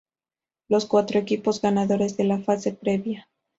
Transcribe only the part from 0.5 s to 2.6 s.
Los cuatro equipos ganadores de la